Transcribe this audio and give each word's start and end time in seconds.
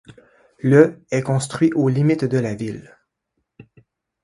Le 0.57 0.99
est 1.11 1.21
construit 1.21 1.71
aux 1.73 1.87
limites 1.87 2.25
de 2.25 2.39
la 2.39 2.55
ville. 2.55 2.97